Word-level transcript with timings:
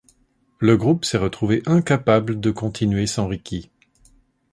Le 0.57 0.77
groupe 0.77 1.05
s'est 1.05 1.19
retrouvé 1.19 1.61
incapable 1.67 2.39
de 2.39 2.49
continuer 2.49 3.05
sans 3.05 3.27
Ricky. 3.27 3.69